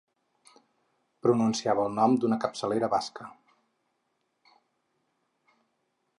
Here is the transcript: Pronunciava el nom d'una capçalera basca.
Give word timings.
Pronunciava 1.27 1.85
el 1.89 1.93
nom 1.99 2.15
d'una 2.23 2.39
capçalera 2.47 2.91
basca. 2.95 3.29